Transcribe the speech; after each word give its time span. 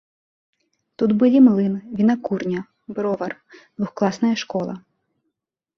Тут 1.01 1.09
былі 1.23 1.39
млын, 1.47 1.75
вінакурня, 1.99 2.59
бровар, 3.01 3.31
двухкласная 3.77 4.35
школа. 4.47 4.73